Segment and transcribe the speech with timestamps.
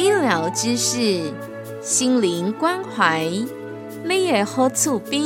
[0.00, 1.30] 医疗知识，
[1.82, 3.28] 心灵关怀，
[4.02, 5.20] 你也好厝边。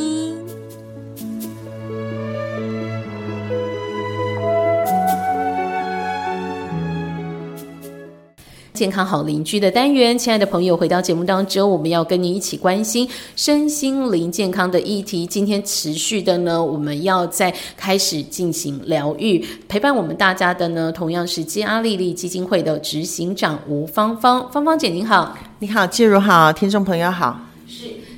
[8.75, 15.25] 健康好邻居的单元，亲爱的朋友，回到节目当中，我们要跟您一起关心身心灵健康的议题。
[15.25, 19.39] 今天持续的呢，我们要在开始进行疗愈，
[19.69, 27.39] 陪伴我们大家的呢，同样是基阿丽丽基金会的执行长吴芳芳，芳芳姐您好，你好，介如好，听众朋友好。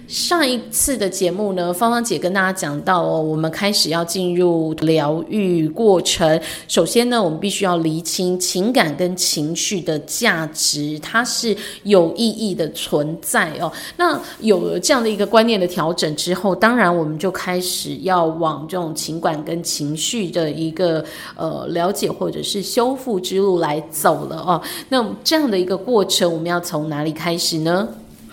[0.09, 6.41] 上一次的节目呢，芳芳姐跟大家讲到哦，我们开始要进入疗愈过程。
[6.69, 13.73] 首先呢，我们必须要厘清情感跟情绪的价值，它是有意义的存在哦。
[13.97, 21.05] 那有了这样的一个观念的调整之后，当然我们就开始要往这种情感跟情绪的一个
[21.35, 24.63] 呃了解或者是修复之路来走了哦。
[24.89, 27.89] 那这样的一个过程，我们要从哪里开始呢？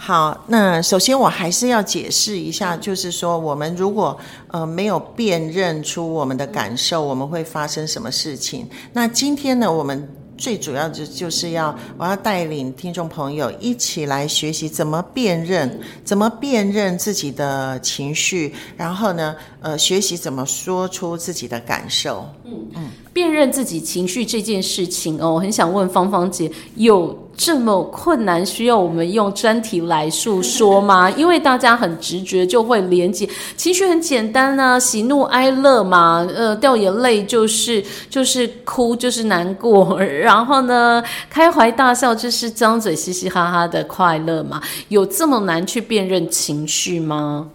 [0.06, 8.68] 好，那首先我还是要解释一下，就是说，我们如果呃没有辨认出我们的感受，我们会发生什么事情？
[8.92, 10.06] 那今天呢，我们
[10.38, 22.28] 最主要就就是要我要带领听众朋友一起来学习怎么辨认，怎么辨认自己的情绪，然后呢，呃，学习怎么说出自己的感受。
[22.44, 27.18] 嗯嗯，辨认自己情绪这件事情哦，我很想问芳芳姐有。
[27.36, 31.10] 这么困难，需要我们用专题来诉说吗？
[31.18, 33.28] 因为大家很直觉就会连接，
[33.58, 47.50] 情绪很简单啊，喜怒哀乐嘛，呃，掉眼泪就是就是哭就是难过，然后呢，开怀大笑就是张嘴嘻嘻哈哈的快乐嘛，有这么难去辨认情绪吗？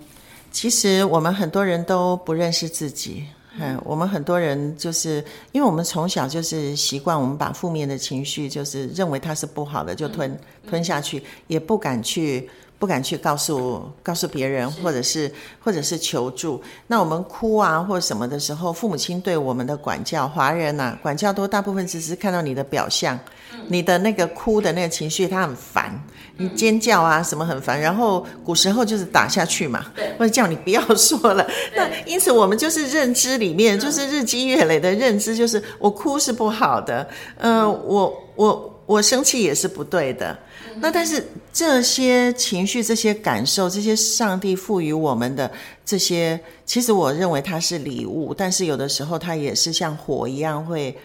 [0.51, 3.25] 其实我们很多人都不认识自己。
[3.61, 10.39] 嗯，我们很多人就是因为我们从小就是习惯，我们把负面的情绪就是认为它是不好的，就吞
[10.69, 12.49] 吞下去，也不敢去
[12.79, 15.31] 不敢去告诉告诉别人，或者是
[15.63, 16.63] 或者是求助。
[16.87, 23.19] 那我们哭啊或者什么的时候，父母亲对我们的管教，华人呐管教都大部分只是看到你的表象，
[23.67, 26.01] 你的那个哭的那个情绪，他很烦。
[26.41, 29.85] 你尖叫啊，什么很烦，然后古时候就是打下去嘛，
[30.17, 31.45] 或者叫你不要说了。
[31.75, 37.09] 那因此我们就是认知里面，就是日积月累的认知，就是我哭是不好的，
[37.39, 40.39] 嗯，我我我生气也是不对的。
[40.81, 45.51] 那但是这些情绪、这些感受、这些上帝赋予我们的
[45.85, 50.97] 这些，其实我认为它是礼物，但是有的时候它也是像火一样会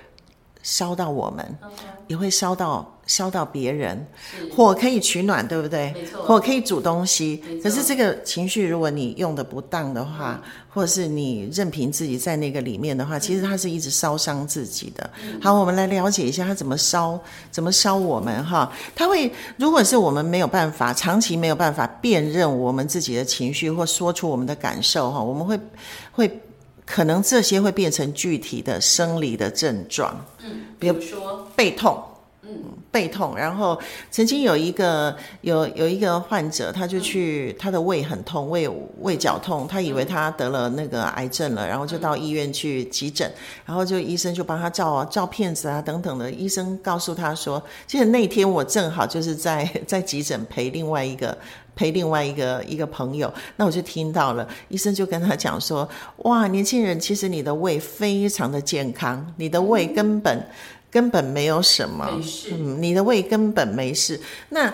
[0.64, 1.58] 烧到我们，
[2.08, 2.90] 也会烧到。
[3.06, 4.08] 烧到别人，
[4.56, 5.94] 火可以取暖，对不对？
[6.26, 7.44] 火可以煮东西。
[7.62, 15.10] 可是这个情绪，如果你用的不当的话，或者是你任凭自己在那个里面的话，其实它是一直烧伤自己的。
[15.42, 17.20] 好，我们来了解一下它怎么烧，
[17.52, 18.72] 怎么烧我们哈？
[18.96, 25.60] 它会，如果是我们没有办法长期没有办法辨认我们自己的情绪，或说出我们的感受哈，我们会
[26.14, 26.42] 会
[26.86, 30.26] 可能这些会变成具体的生理的症状。
[30.44, 32.02] 嗯，比如说背痛。
[32.46, 32.50] 嗯，
[32.92, 33.80] 背痛，然后
[34.12, 43.32] 曾经有一个有有一个患者，他就去他的胃很痛，胃胃绞痛，他以为他得了那个癌症了，然后就到医院去急诊，
[43.66, 51.38] 然后就医生就帮他照照片子啊等等的，医生告诉他说，其实那天我正好就是在 在急诊陪另外一个
[51.78, 55.88] 陪另外一个一个朋友，那我就听到了，医生就跟他讲说，
[56.18, 60.46] 哇，年轻人，其实你的胃非常的健康，你的胃根本。
[60.94, 62.08] 根本没有什么，
[62.52, 64.20] 嗯，你的胃根本没事。
[64.50, 64.72] 那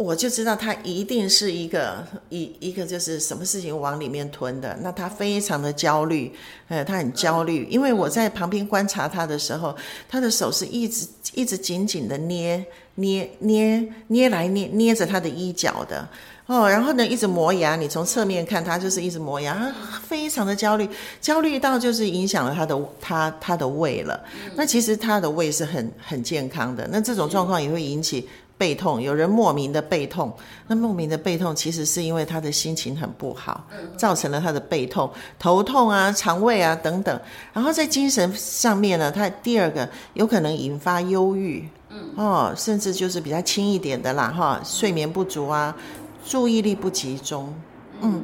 [0.00, 4.74] 我就知道他一定是一个一一个就是什么事情往里面吞的。
[4.80, 6.32] 那他非常的焦虑，
[6.68, 9.76] 呃，他很焦虑，因为我在旁边观察他的时候，
[10.08, 12.64] 他的手是一直一直紧紧的捏
[12.94, 16.08] 捏捏捏来捏捏着他的衣角的。
[16.46, 17.76] 哦，然后呢，一直磨牙。
[17.76, 19.70] 你从侧面看，他就是一直磨牙，
[20.08, 20.88] 非常的焦虑，
[21.20, 24.18] 焦虑到就是影响了他的他他的胃了。
[24.56, 26.88] 那其实他的胃是很很健康的。
[26.90, 28.26] 那这种状况也会引起
[28.60, 30.30] 背痛，有人莫名的背痛。
[30.66, 33.64] 那莫名的背痛，其实是因为他的心情很不好，
[33.96, 37.18] 造成了他的背痛、头痛啊、肠胃啊等等。
[37.54, 45.74] 然后在精神上面呢，他第二个有可能引发忧郁，嗯哦，甚至就是比较轻一点的啦，哈，睡眠不足啊，
[46.22, 47.54] 注意力不集中，
[48.02, 48.22] 嗯。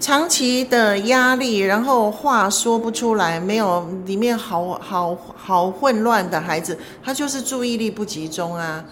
[0.00, 8.82] 长期的压力，然后话说不出来，没有里面好好好混乱的孩子，他就是注意力不集中啊。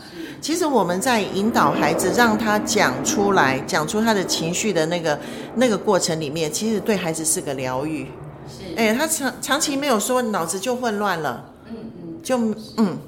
[0.40, 5.18] 其实我们在引导孩子，让他讲出来，讲出他的情绪的那个
[5.54, 8.06] 那个过程里面，其实对孩子是个疗愈。
[8.46, 11.42] 是，哎，他长长期没有说，脑子就混乱了。
[11.70, 12.38] 嗯嗯，就
[12.76, 12.98] 嗯。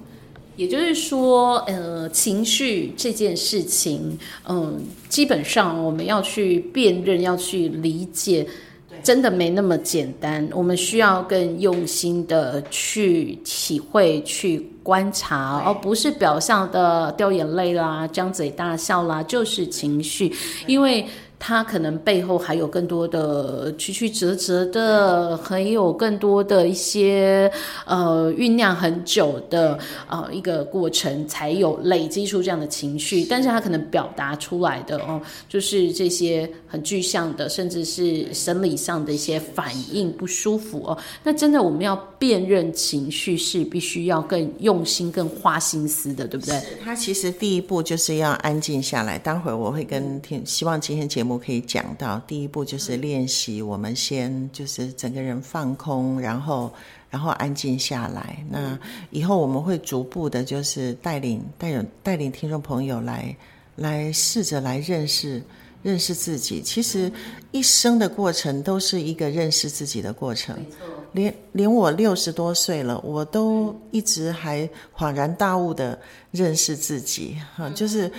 [0.60, 4.78] 也就是说，呃，情绪这件事情，嗯，
[5.08, 8.46] 基本上我们要去辨认、要去理解，
[9.02, 10.46] 真的没那么简单。
[10.52, 20.30] 我们需要更用心的去体会、去观察，而不是表象的掉眼泪啦、张嘴大笑啦，就是情绪，
[20.66, 21.06] 因为。
[21.42, 27.50] 他可能背后还有更多的曲曲折折的，还有更多的一些
[27.86, 33.24] 呃酝酿很久的呃一个过程，才有累积出这样的情绪。
[33.24, 40.98] 但是他可能表达出来的哦，就是这些很具象的，甚至是生理上的一些反应不舒服哦。
[41.24, 46.60] 那真的我们要辨认情绪，是必须要更用心、更花心思的，对不对？
[46.84, 49.18] 他其实第一步就是要安静下来。
[49.18, 51.29] 待会儿我会跟听，希望今天节目。
[51.30, 56.72] 我可以讲到，第一步就是练习，我们先就是整个人放空，然后
[57.08, 58.44] 然后安静下来。
[58.50, 58.76] 那
[59.10, 63.34] 以后我们会逐步的，就是带领带领带领听众朋友来
[63.76, 65.40] 来试着来认识
[65.84, 66.60] 认识自己。
[66.60, 67.10] 其实
[67.52, 70.56] 一生的过程都是一个认识自己的过程。
[71.12, 75.98] 连连我六十多岁了，我都一直还恍然大悟的
[76.32, 77.36] 认识自己。
[77.54, 78.10] 哈，就是。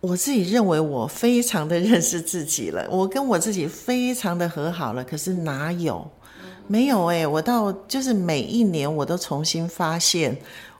[0.00, 5.02] 我自己认为我非常的 认识自己了，我跟我自己非常的和好了。
[5.02, 6.08] 可是哪有？
[6.66, 7.26] 没有哎！
[7.26, 10.36] 我到就是每一年我都重新发现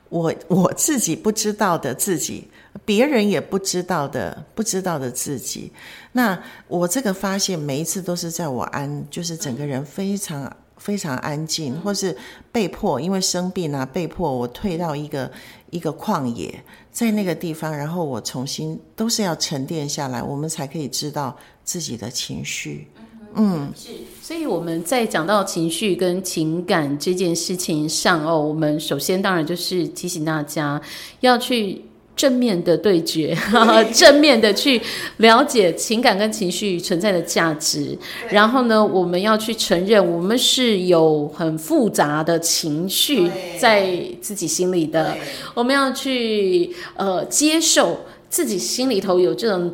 [0.09, 2.47] 我我自己不知道的自己，
[2.85, 5.71] 别人也不知道的不知道的自己。
[6.11, 12.17] 那我这个发现每一次都是在我安，就是整个人非常非常安静，或是
[12.51, 15.31] 被迫因为生病啊，被迫我退到一个
[15.69, 16.63] 一个旷野。
[16.91, 22.87] 在那个地方，然后我重新都是要沉淀下来，我们才可以知道自己的情绪。
[23.35, 23.89] 嗯，是，
[24.21, 30.81] 所以我们在讲到情绪跟情感这件事情上哦，我们首先当然就是提醒大家
[31.19, 31.83] 要去。
[32.19, 33.33] 正面的对决，
[33.95, 34.81] 正面的去
[35.17, 37.97] 了解情感跟情绪存在的价值。
[38.29, 43.89] 然后呢，我们要去承认，我们是有很复杂的情绪在
[44.19, 45.15] 自己心里的。
[45.53, 47.97] 我们要去呃接受
[48.29, 49.73] 自己心里头有这种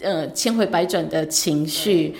[0.00, 2.12] 呃千回百转的情绪。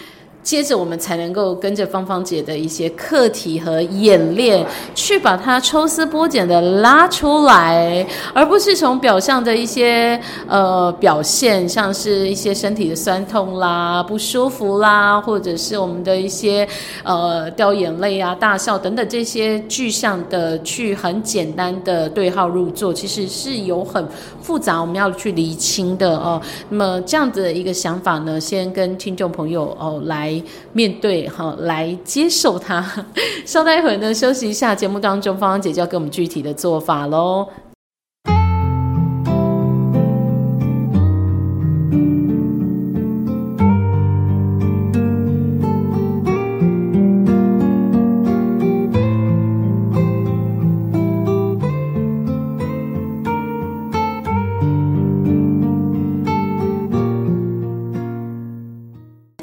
[0.47, 4.65] 接着我们才能够跟着芳芳姐的一些课题和演练，
[4.95, 16.67] 去把它抽丝剥茧的拉出来，而不是从表象的一些呃表现，像是一些身体的酸痛啦、不舒服啦，或者是我们的一些
[17.03, 24.07] 呃掉眼泪啊、大笑等等这些具象的，去很简单的对号入座，其实是有很
[24.41, 26.41] 复杂，我们要去厘清的哦。
[26.69, 30.36] 那么这样子的一个想法呢，先跟听众朋友哦来。
[30.73, 32.85] 面对好，来接受它。
[33.45, 34.75] 稍待一会儿呢，休息一下。
[34.75, 37.47] 节目当中，芳芳姐就要给我们具体的做法喽。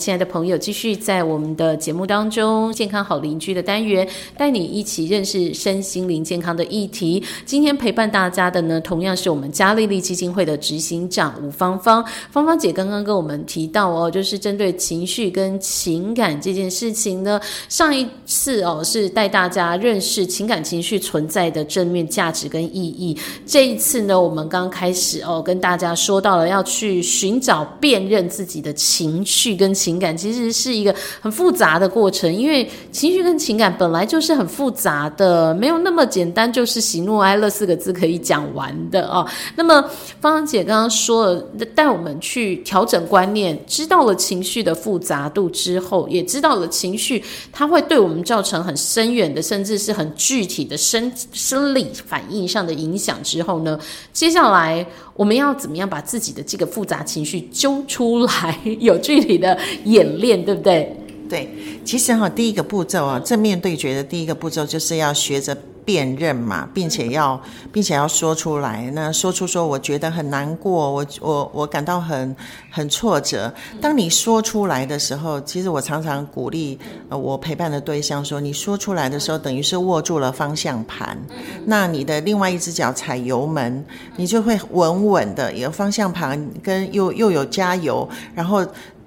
[0.04, 4.06] 亲爱的朋友，继续在我们的节目当中，健康好邻居的单元，
[4.36, 7.24] 带你一起认识身心灵健康的议题。
[7.46, 12.04] 今天陪伴大家的呢，同样是我们嘉丽丽基金会的执行长吴芳芳。
[12.30, 23.18] 芳芳姐刚刚跟我们提到哦，就是针对情绪跟情感这件事情呢，上一次哦是带大家认识情感情绪存在的正面价值跟意义。
[23.46, 29.93] 这一次呢，我们刚开始哦跟大家说到了要去寻找辨认自己的情绪跟情。
[29.94, 39.28] 情感，其实是一个很复杂的过程，因为情绪跟情感本来就是很复杂的，没有那么简单，就是喜怒哀乐四个字可以讲完的哦。
[39.56, 39.80] 那么
[40.20, 41.46] 芳芳姐刚刚说了，
[41.76, 53.80] 带我们去调整观念，知道了情绪的复杂度之后，也知道了情绪它会对我们造成很深远的，甚至是很具体的生生理反应上的影响之后呢，
[54.12, 54.84] 接下来
[55.16, 60.96] 我们要怎么样把自己的这个复杂情绪揪出来， 有具体的演练，对不对？
[61.30, 61.50] 对，
[61.84, 68.92] 其实哈，第一个步骤啊，正面对决的第一个步骤就是要学着辨认嘛，并且要，并且要说出来。
[68.94, 72.36] 那说出说，我觉得很难过，我我我感到很
[72.70, 73.52] 很挫折。
[73.82, 76.78] 当你说出来的时候，其实我常常鼓励
[77.10, 81.18] 呃我陪伴的对象说，你说出来的时候，等于是握住了方向盘，
[81.66, 83.84] 那你的另外一只脚踩油门，
[84.18, 88.63] 你就会稳稳的有方向盘跟又又有加油，然后。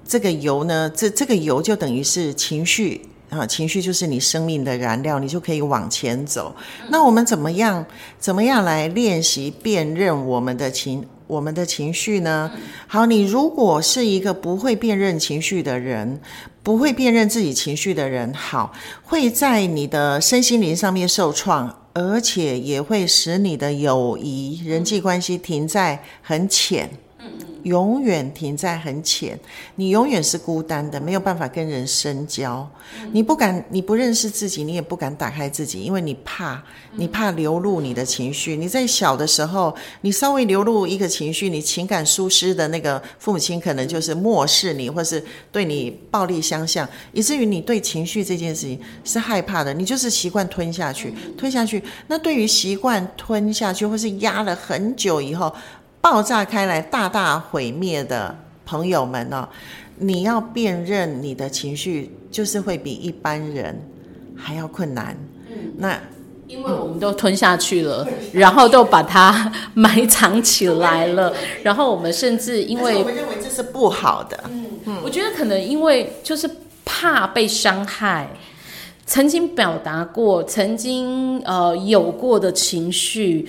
[0.08, 6.54] 这个油呢，这这个油就等于是情绪啊，情绪就是你生命的燃料，你就可以往前走。
[6.88, 7.84] 那我们怎么样，
[8.18, 12.50] 怎么样来练习辨认我们的情，我们的情绪呢？
[12.86, 16.20] 好，你如果是一个不会辨认情绪的人，
[16.62, 18.72] 不会辨认自己情绪的人，好，
[19.02, 26.88] 会在你的身心灵上面受创，而且也会使你的友谊、人际关系停在很浅。
[27.66, 29.38] 永远停在很浅，
[29.74, 32.68] 你永远是孤单的，没有办法跟人深交。
[33.10, 38.56] 你不敢，你不认识自己，你也不敢打开自己，因为你怕，你怕流露你的情绪。
[38.56, 49.74] 你在小的时候，你稍微流露一个情绪，你情感疏失的那个父母亲可能就是漠视你，或是对你暴力相向，以至于你对情绪这件事情是害怕的。
[49.74, 51.82] 你就是习惯吞下去，吞下去。
[52.06, 55.52] 那对于习惯吞下去，或是压了很久以后。
[56.08, 58.32] 爆炸开来，大大毁灭的
[58.64, 59.48] 朋友们呢？
[59.98, 63.76] 你要辨认你的情绪，就是会比一般人
[64.36, 65.16] 还要困难。
[65.50, 65.98] 嗯，那
[66.46, 71.34] 因为我们都吞下去了，然后都把它埋藏起来了，
[71.64, 74.44] 然后我们甚至因为我们认为这是不好的。
[74.48, 76.48] 嗯嗯，我觉得可能因为就是
[76.84, 78.28] 怕被伤害，
[79.04, 83.48] 曾经表达过，曾经呃有过的情绪。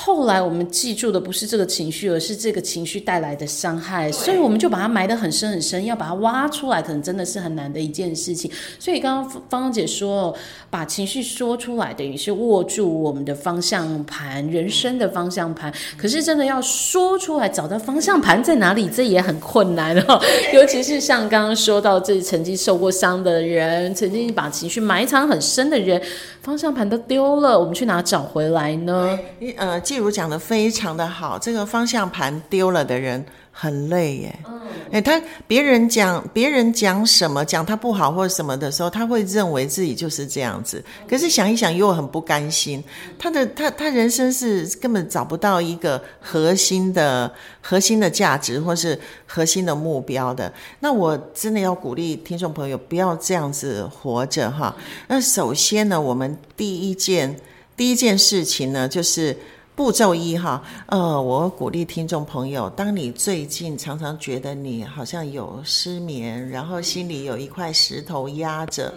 [0.00, 8.48] 后来我们记住的不是这个情绪，而是这个情绪带来的伤害，所以我们就把它埋得很深很深，要把它挖出来，可能真的是很难的一件事情。
[8.78, 10.32] 所以刚刚芳芳姐说，
[10.70, 15.74] 把情绪说出来，等于是握住我们的方向盘，人生的方向盘。
[15.96, 20.20] 可是真的要说出来，找到方向盘在哪里，这也很困难哦。
[20.54, 26.00] 尤其是像刚刚说到，这曾经受过伤的人，曾经把情绪埋藏很深的人，
[26.40, 29.18] 方向盘都丢了，我们去哪找回来呢？
[29.56, 29.82] 呃。
[29.88, 34.38] 季如讲的非常的好，这个方向盘丢了的人很累耶。
[34.46, 34.60] 嗯，
[34.92, 40.84] 哎，他别人讲别人讲什么，讲他不好或者什么的时候，他会认为自己就是这样子。
[41.08, 42.84] 可是想一想又很不甘心，
[43.18, 50.52] 他的他他人生是根本找不到一个核心的核心的价值或是核心的目标的。
[50.80, 54.76] 那我真的要鼓励听众朋友不要这样子活着哈。
[55.06, 57.34] 那首先呢，我们第一件
[57.74, 59.34] 第一件事情呢，就是。
[59.78, 68.92] 步骤一哈，呃，我鼓励听众朋友，当你最近常常觉得你好像有失眠，然后心里有一块石头压着，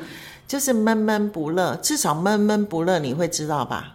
[0.47, 3.93] 就是闷闷不乐，至少闷闷不乐，你会知道吧？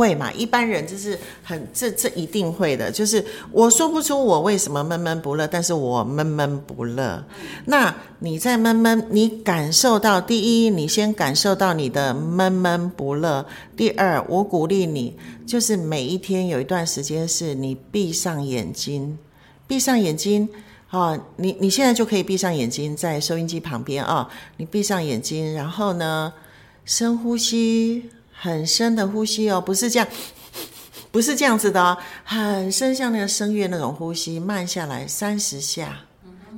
[0.00, 0.32] 会嘛？
[0.32, 7.22] 一般人就是很这这一定会的，就是我说不出我为什么闷闷不乐，但是我闷闷不乐。
[7.66, 13.44] 那你在闷闷，你感受到第一，你先感受到你的闷闷不乐；
[13.76, 19.18] 第二，我鼓励你，就是每一天有一段时间是你闭上眼睛，
[19.66, 20.48] 闭上眼睛
[20.88, 26.32] 啊，你你现在就可以闭上眼睛，在收音机旁边啊，你闭上眼睛，然后呢，
[26.86, 28.08] 深呼吸。
[28.42, 30.08] 很深的呼吸哦，不是这样，
[31.12, 31.94] 不是这样子的哦，
[32.24, 35.94] 很深，像那个声乐那种呼吸，慢下来三十下，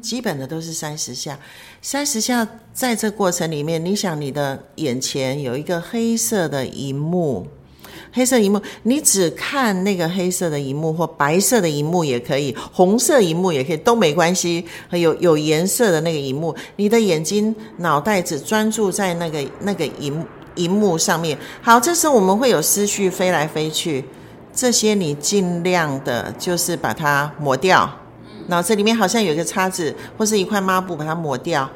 [0.00, 1.36] 基本的都是三十下，
[1.80, 7.48] 三十下，在这过程里面，你想你的眼前有一个黑色的荧幕，
[8.12, 20.24] 黑色荧幕，你只看那个黑色的荧幕或白色的荧幕也可以，红色荧幕也可以，都没关系，有有颜色的那个荧幕，你的眼睛脑袋只专注在那个那个荧。
[20.56, 24.04] 荧幕上面，好，这时候我们会有思绪飞来飞去，
[24.54, 27.90] 这些你尽量的，就是把它抹掉。
[28.48, 31.70] 脑子里面好像有一个叉子或是一块抹布，把它抹掉，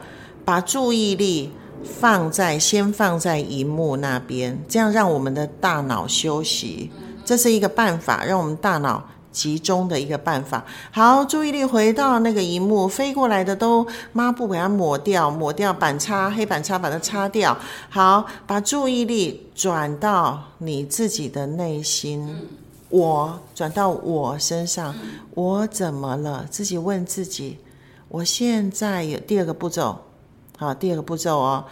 [0.45, 1.53] 把注意力
[1.83, 6.91] 放在先放在荧幕那边，这样让我们的大脑休息，
[7.25, 9.09] 这是一个办法，让我们大脑。
[9.37, 10.65] 集中的一个办法。
[10.91, 17.55] 好，注意力回到那个荧幕，飞过来的都抹布给它抹掉，抹掉板擦、黑板擦把它擦掉。
[17.91, 22.35] 好，把注意力转到你自己的内心，
[22.89, 24.95] 我转到我身上，
[25.35, 26.47] 我怎么了？
[26.51, 27.59] 自己问自己，
[28.09, 29.99] 我现在有第二个步骤。
[30.57, 31.67] 好，第二个步骤哦，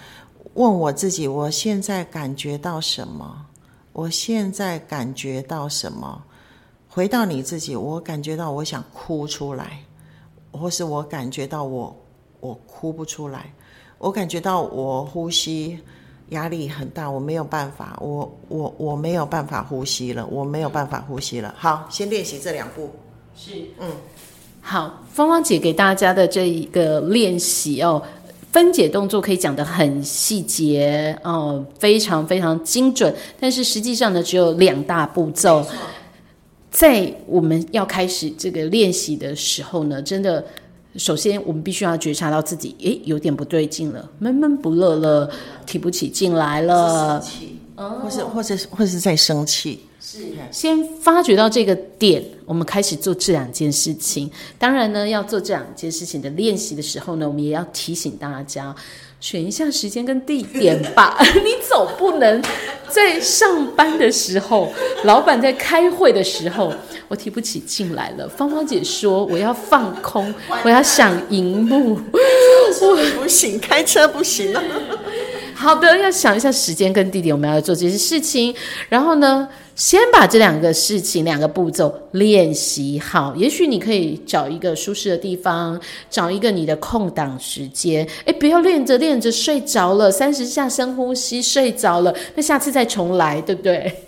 [0.53, 3.47] 问我自己，我现在感觉到什么？
[3.95, 6.23] 我现在感觉到什么？
[6.95, 9.81] 回到你自己，我感觉到我想哭出来，
[10.53, 11.95] 或是我感觉到我
[12.39, 13.53] 我哭不出来，
[13.99, 15.77] 我感觉到我呼吸
[16.29, 21.53] 压力很大，我没有办法，我我我没有办法呼吸了，我没有办法呼吸了。
[21.59, 22.89] 好，先练习这两步。
[23.35, 23.91] 是，嗯，
[24.61, 28.01] 好，芳芳姐给大家的这一个练习哦。
[28.53, 33.13] 分解动作可以讲得很细节哦，非常非常精准。
[33.41, 35.67] 但是实际上呢，只有两大步骤。
[36.75, 40.45] 在我们要开始这个练习的时候呢，真的，
[40.97, 45.31] 首先我们必须要觉察到自己，诶，有点不对劲了，闷闷不乐了，
[45.65, 47.25] 提不起劲来了，
[47.77, 49.79] 或是或者或是在生气。
[50.01, 50.19] 是，
[50.51, 54.29] 先发觉到这个点，我们开始做这两件事情。
[54.59, 58.75] 当然呢，要做这两件事情的练习的时候呢，我们也要提醒大家，
[59.25, 61.17] 选一下时间跟地点吧。
[61.43, 62.43] 你总不能
[62.91, 64.71] 在上班的时候，
[65.05, 66.71] 老板在开会的时候，
[67.09, 68.29] 我提不起劲来了。
[68.29, 74.63] 芳芳姐说，我要放空，我要想荧幕，我不行，开车不行了。
[75.65, 78.55] 好的，要想一下时间跟地点，我们要做这些事情。
[78.91, 79.49] 然后呢？
[79.75, 83.35] 先把这两个事情、两个步骤练习好。
[83.35, 88.07] 也许你可以找一个舒适的地方，找一个你的空档时间。
[88.27, 94.05] 诶，不要练着练着睡着了，三十下深呼吸睡着了，那下次再重来，对不对？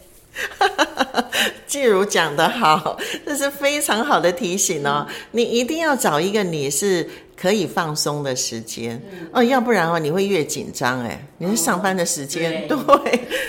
[1.67, 2.97] 季如讲的好，
[3.27, 5.05] 这是非常好的提醒哦。
[5.33, 7.09] 你一定要找一个你是。
[7.37, 9.01] 可以放松的时间。
[9.33, 11.23] 哦，要不然哦，你会越紧张哎。
[11.39, 12.77] 你是上班的时间，对，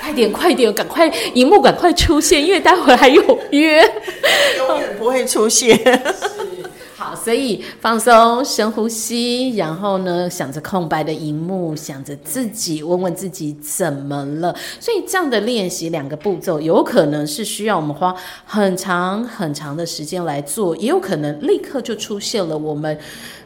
[0.01, 3.81] 快点快点，赶快荧幕赶快出现，因为待会还有约，
[4.59, 5.79] 永远不会出现。
[7.27, 14.55] 所以放松，深呼吸，然后呢，想着空白的荧幕，想着自己，问问自己怎么了。
[14.79, 18.15] 所以这样的练习，两个步骤，有可能是需要我们花
[18.45, 22.97] 很长很长的时间来做，也有可能立刻就出现了我们。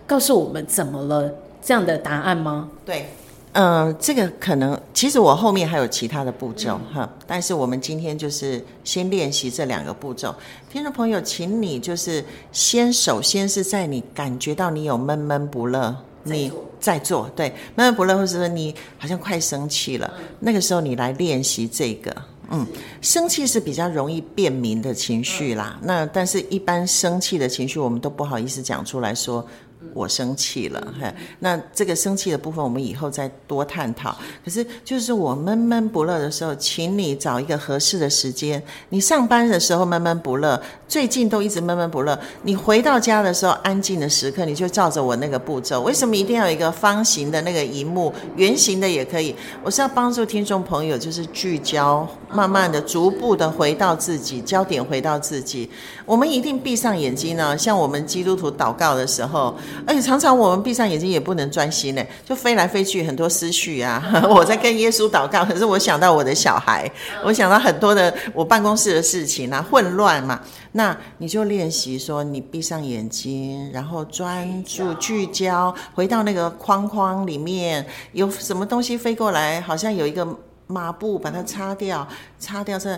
[0.06, 1.34] 告诉我们怎么了？
[1.64, 2.70] 这样的答案吗？
[2.86, 3.10] 对，
[3.53, 10.34] 嗯，这个可能其实我后面还有其他的步骤哈，但是我们今天就是先练习这两个步骤。
[10.72, 16.49] 听众朋友，请你就是先首先是在你感觉到你有闷闷不乐，你
[16.80, 22.15] 在做对闷闷不乐，或者说你好像快生气了，那个时候你来练习这个。
[22.52, 22.65] 嗯，
[23.02, 25.78] 生气是比较容易辨明的情绪啦。
[25.84, 29.45] 那但是一般生气的情绪，我们都不好意思讲出来说。
[29.94, 34.15] 我生气了，哈，那这个生气的部分，我们以后再多探讨。
[34.46, 38.62] 可是，就是我闷闷不乐的时候，请你找一个合适的时间。
[38.89, 42.17] 你上班的时候闷闷不乐，最近都一直闷闷不乐。
[42.44, 45.82] 你回到家的时候，安静的时刻，你就照着我那个步骤。
[45.82, 48.13] 为什么一定要有一个方形的那个荧幕？
[48.36, 49.36] 圆形的也可以。
[49.63, 55.70] 我是要帮助听众朋友，就是聚焦，慢慢的、逐步的回到自己，焦点回到自己。
[56.06, 59.54] 我们一定闭上眼睛呢，像我们基督徒祷告的时候。
[59.86, 64.01] 而且常常我们闭上眼睛也不能专心呢，就飞来飞去，很多思绪啊。
[64.29, 66.89] 我在跟耶稣祷告，可是我想到我的小孩，
[67.23, 70.39] 我想到很多的我办公室的事情啊，混乱嘛。
[70.73, 80.25] 那你就练习说，你闭上眼睛，然后专注聚焦，回到那个框框里面，有什么东西飞过来，好像有一个
[80.67, 82.07] 抹布把它擦掉，
[82.39, 82.97] 擦掉这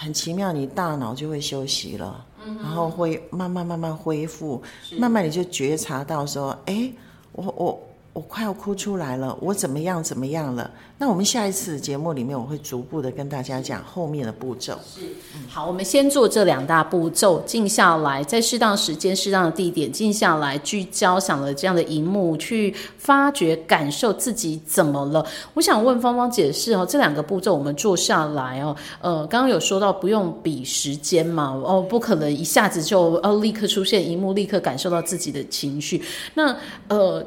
[0.00, 2.24] 很奇妙，你大脑就会休息了。
[2.62, 4.62] 然后会慢慢慢慢恢复，
[4.96, 6.90] 慢慢你就觉察到说，哎，
[7.32, 7.87] 我我。
[8.18, 10.68] 我快要哭出来了，我怎么样怎么样了？
[10.98, 14.76] 那我们下一次节目里面，我会逐步的跟大家讲后面的步骤。
[14.84, 15.02] 是，
[15.46, 25.24] 好，我们先做这两大步骤，静下来，在适当时间、适当的地点，静下来，聚焦，想了这样的荧幕，去发掘、感受自己怎么了。
[25.54, 36.02] 我想问芳芳解释哦，这两个步骤我们做下来哦，呃，刚刚有说到不用比时间嘛，哦，不可能一下子就哦立刻出现荧幕，立刻感受到自己的情绪。
[36.34, 36.56] 那
[36.88, 37.24] 呃。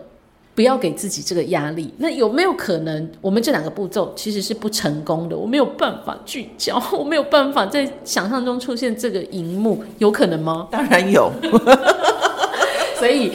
[0.53, 1.93] 不要给自己这个压力。
[1.97, 5.37] 那有没有可能，我们这两个步骤其实是不成功的？
[5.37, 10.67] 我没有办法聚焦， 我没有办法在想象中出现这个荧幕，有可能吗？
[10.71, 11.31] 当然有。
[12.99, 13.31] 所以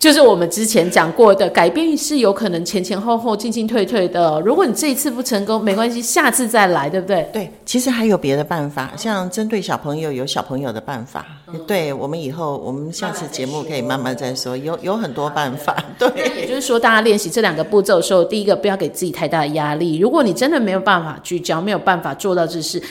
[0.00, 4.40] 就是我们之前讲过的，改变是有可能前前后后、进进退退的。
[4.40, 7.28] 如果你这一次不成功，没关系，下次再来，对不对？
[7.34, 11.26] 对，其实还有别的办法，像针对小朋友有小朋友的办法。
[11.66, 15.76] 对我们以后，我们下次节目可以慢慢再说，有有很多办法。
[15.98, 19.98] 对，也就是说，大家练习这两个步骤的时候，第一个不要给自己太大的压力。
[19.98, 22.82] 如果你真的没有办法聚焦，没有办法做到这事。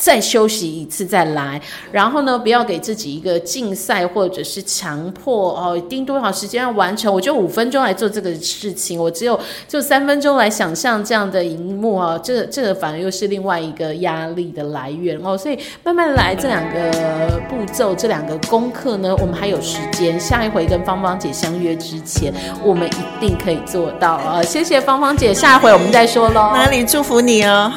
[0.00, 1.60] 再休息一次再来，
[1.92, 7.12] 然后呢，不要给自己一个竞赛或者是强迫哦，定多少时间要完成？
[7.12, 15.36] 我就五分钟来做这个事情，我只有就三分钟来想象这样的荧幕啊，这这个反而又是另外一个压力的来源哦。
[15.36, 20.18] 所以慢慢来，这两个步骤，这两个功课呢，我们还有时间。
[20.18, 22.32] 下一回跟芳芳姐相约之前，
[22.64, 24.42] 我们一定可以做到啊！
[24.42, 26.52] 谢谢芳芳姐，下一回我们再说喽。
[26.54, 27.70] 哪里祝福你哦。